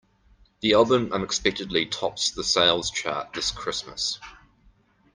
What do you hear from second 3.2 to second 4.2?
this Christmas.